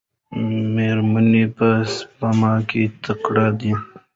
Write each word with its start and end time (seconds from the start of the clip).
میرمنې 0.73 1.45
په 1.57 1.67
سپما 1.95 2.53
کې 2.69 2.83
تکړه 3.03 3.47
دي. 3.59 3.73